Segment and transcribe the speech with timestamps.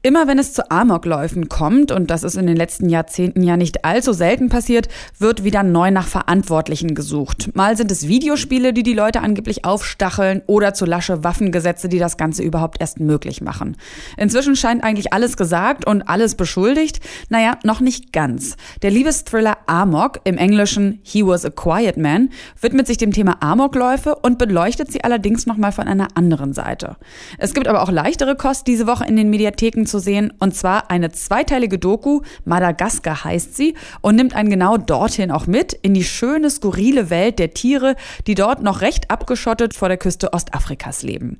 [0.00, 3.84] Immer wenn es zu Amokläufen kommt, und das ist in den letzten Jahrzehnten ja nicht
[3.84, 4.86] allzu selten passiert,
[5.18, 7.50] wird wieder neu nach Verantwortlichen gesucht.
[7.54, 12.16] Mal sind es Videospiele, die die Leute angeblich aufstacheln, oder zu lasche Waffengesetze, die das
[12.16, 13.76] Ganze überhaupt erst möglich machen.
[14.16, 17.00] Inzwischen scheint eigentlich alles gesagt und alles beschuldigt.
[17.28, 18.56] Naja, noch nicht ganz.
[18.82, 22.28] Der Liebesthriller Amok, im Englischen He Was a Quiet Man,
[22.60, 26.98] widmet sich dem Thema Amokläufe und beleuchtet sie allerdings nochmal von einer anderen Seite.
[27.36, 30.32] Es gibt aber auch leichtere Kost diese Woche in den Mediatheken zu sehen.
[30.38, 35.72] Und zwar eine zweiteilige Doku, Madagaskar heißt sie, und nimmt einen genau dorthin auch mit,
[35.72, 37.96] in die schöne, skurrile Welt der Tiere,
[38.26, 41.38] die dort noch recht abgeschottet vor der Küste Ostafrikas leben.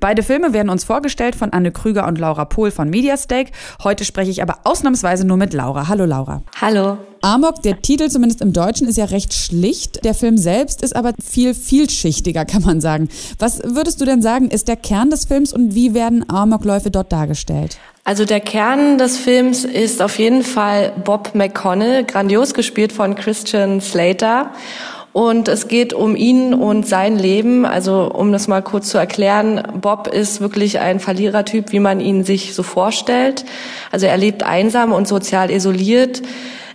[0.00, 3.52] Beide Filme werden uns vorgestellt von Anne Krüger und Laura Pohl von Mediastake.
[3.82, 5.88] Heute spreche ich aber ausnahmsweise nur mit Laura.
[5.88, 6.42] Hallo Laura.
[6.60, 6.98] Hallo.
[7.22, 10.04] Amok, der Titel zumindest im Deutschen, ist ja recht schlicht.
[10.04, 13.08] Der Film selbst ist aber viel vielschichtiger, kann man sagen.
[13.38, 17.12] Was würdest du denn sagen, ist der Kern des Films und wie werden Amokläufe dort
[17.12, 17.78] dargestellt?
[18.04, 23.80] Also der Kern des Films ist auf jeden Fall Bob McConnell, grandios gespielt von Christian
[23.80, 24.50] Slater.
[25.12, 27.66] Und es geht um ihn und sein Leben.
[27.66, 32.24] Also um das mal kurz zu erklären, Bob ist wirklich ein Verlierertyp, wie man ihn
[32.24, 33.44] sich so vorstellt.
[33.90, 36.22] Also er lebt einsam und sozial isoliert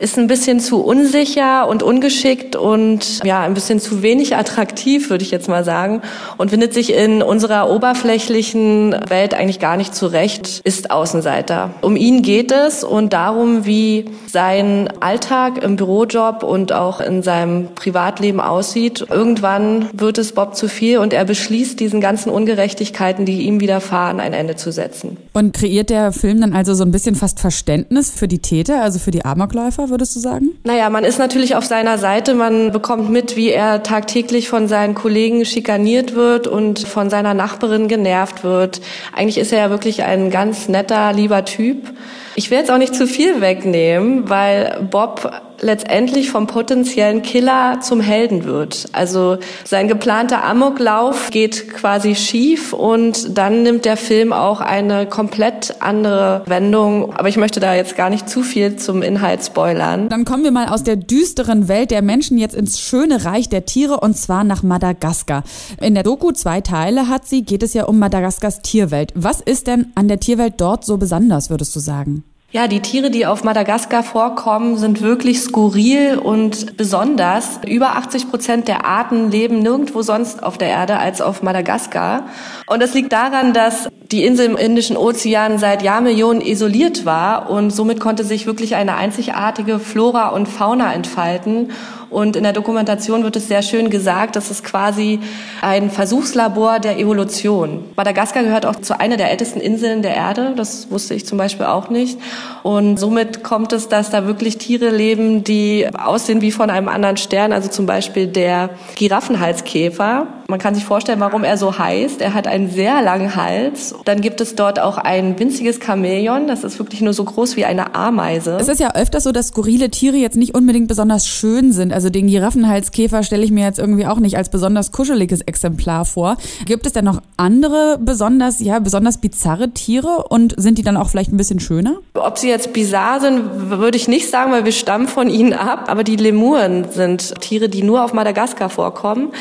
[0.00, 5.22] ist ein bisschen zu unsicher und ungeschickt und ja, ein bisschen zu wenig attraktiv, würde
[5.22, 6.00] ich jetzt mal sagen,
[6.38, 11.74] und findet sich in unserer oberflächlichen Welt eigentlich gar nicht zurecht, ist Außenseiter.
[11.82, 17.68] Um ihn geht es und darum, wie sein Alltag im Bürojob und auch in seinem
[17.74, 19.04] Privatleben aussieht.
[19.10, 24.18] Irgendwann wird es Bob zu viel und er beschließt, diesen ganzen Ungerechtigkeiten, die ihm widerfahren,
[24.18, 25.18] ein Ende zu setzen.
[25.34, 28.98] Und kreiert der Film dann also so ein bisschen fast Verständnis für die Täter, also
[28.98, 29.89] für die Amokläufer?
[29.90, 30.50] Würdest du sagen?
[30.64, 32.34] Naja, man ist natürlich auf seiner Seite.
[32.34, 37.88] Man bekommt mit, wie er tagtäglich von seinen Kollegen schikaniert wird und von seiner Nachbarin
[37.88, 38.80] genervt wird.
[39.14, 41.92] Eigentlich ist er ja wirklich ein ganz netter, lieber Typ.
[42.36, 45.30] Ich will jetzt auch nicht zu viel wegnehmen, weil Bob
[45.60, 48.86] letztendlich vom potenziellen Killer zum Helden wird.
[48.92, 55.76] Also sein geplanter Amoklauf geht quasi schief und dann nimmt der Film auch eine komplett
[55.80, 57.14] andere Wendung.
[57.14, 60.08] Aber ich möchte da jetzt gar nicht zu viel zum Inhalt spoilern.
[60.08, 63.64] Dann kommen wir mal aus der düsteren Welt der Menschen jetzt ins schöne Reich der
[63.64, 65.44] Tiere und zwar nach Madagaskar.
[65.80, 69.12] In der Doku zwei Teile hat sie, geht es ja um Madagaskars Tierwelt.
[69.14, 72.24] Was ist denn an der Tierwelt dort so besonders, würdest du sagen?
[72.52, 77.60] Ja, die Tiere, die auf Madagaskar vorkommen, sind wirklich skurril und besonders.
[77.64, 82.26] Über 80 Prozent der Arten leben nirgendwo sonst auf der Erde als auf Madagaskar.
[82.66, 87.70] Und das liegt daran, dass die Insel im Indischen Ozean seit Jahrmillionen isoliert war und
[87.70, 91.70] somit konnte sich wirklich eine einzigartige Flora und Fauna entfalten.
[92.10, 95.20] Und in der Dokumentation wird es sehr schön gesagt, das ist quasi
[95.62, 97.84] ein Versuchslabor der Evolution.
[97.96, 100.54] Madagaskar gehört auch zu einer der ältesten Inseln der Erde.
[100.56, 102.18] Das wusste ich zum Beispiel auch nicht.
[102.64, 107.16] Und somit kommt es, dass da wirklich Tiere leben, die aussehen wie von einem anderen
[107.16, 107.52] Stern.
[107.52, 110.26] Also zum Beispiel der Giraffenhalskäfer.
[110.48, 112.20] Man kann sich vorstellen, warum er so heißt.
[112.20, 113.94] Er hat einen sehr langen Hals.
[114.04, 116.46] Dann gibt es dort auch ein winziges Chamäleon.
[116.46, 118.56] Das ist wirklich nur so groß wie eine Ameise.
[118.60, 121.92] Es ist ja öfters so, dass skurrile Tiere jetzt nicht unbedingt besonders schön sind.
[121.92, 126.36] Also den Giraffenhalskäfer stelle ich mir jetzt irgendwie auch nicht als besonders kuscheliges Exemplar vor.
[126.66, 131.08] Gibt es denn noch andere besonders, ja, besonders bizarre Tiere und sind die dann auch
[131.08, 131.96] vielleicht ein bisschen schöner?
[132.14, 135.84] Ob sie jetzt bizarr sind, würde ich nicht sagen, weil wir stammen von ihnen ab.
[135.88, 139.32] Aber die Lemuren sind Tiere, die nur auf Madagaskar vorkommen.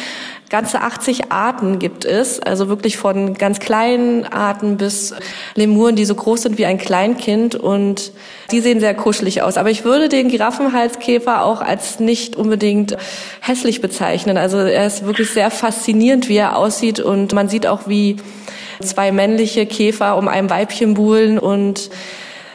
[0.50, 5.14] Ganze 80 Arten gibt es, also wirklich von ganz kleinen Arten bis
[5.54, 8.12] Lemuren, die so groß sind wie ein Kleinkind und
[8.50, 9.58] die sehen sehr kuschelig aus.
[9.58, 12.98] Aber ich würde den Giraffenhalskäfer auch als nicht unbedingt
[13.42, 14.38] hässlich bezeichnen.
[14.38, 18.18] Also er ist wirklich sehr faszinierend, wie er aussieht und man sieht auch, wie
[18.82, 21.92] zwei männliche Käfer um ein Weibchen buhlen und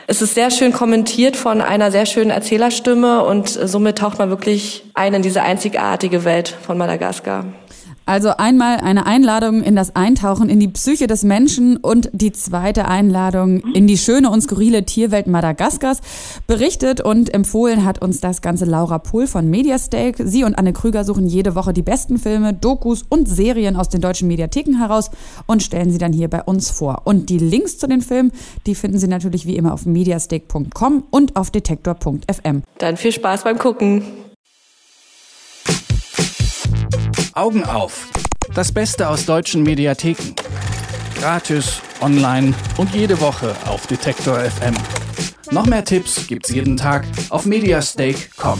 [0.07, 4.83] es ist sehr schön kommentiert von einer sehr schönen Erzählerstimme und somit taucht man wirklich
[4.95, 7.47] ein in diese einzigartige Welt von Madagaskar.
[8.07, 12.87] Also einmal eine Einladung in das Eintauchen in die Psyche des Menschen und die zweite
[12.87, 16.01] Einladung in die schöne und skurrile Tierwelt Madagaskars.
[16.47, 20.27] Berichtet und empfohlen hat uns das ganze Laura Pohl von Mediastake.
[20.27, 24.03] Sie und Anne Krüger suchen jede Woche die besten Filme, Dokus und Serien aus den
[24.03, 25.11] deutschen Mediatheken heraus
[25.47, 27.03] und stellen sie dann hier bei uns vor.
[27.05, 28.33] Und die Links zu den Filmen,
[28.67, 32.63] die finden Sie natürlich wie immer auf mediastake.com und auf detektor.fm.
[32.79, 34.03] Dann viel Spaß beim Gucken.
[37.35, 38.09] Augen auf.
[38.55, 40.35] Das Beste aus deutschen Mediatheken.
[41.19, 44.75] Gratis, online und jede Woche auf Detektor FM.
[45.51, 48.59] Noch mehr Tipps gibt's jeden Tag auf mediastake.com.